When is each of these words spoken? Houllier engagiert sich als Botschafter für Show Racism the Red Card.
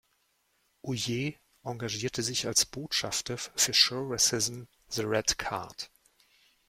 Houllier 0.83 1.35
engagiert 1.63 2.15
sich 2.15 2.47
als 2.47 2.65
Botschafter 2.65 3.37
für 3.37 3.75
Show 3.75 4.07
Racism 4.09 4.63
the 4.89 5.03
Red 5.03 5.37
Card. 5.37 5.91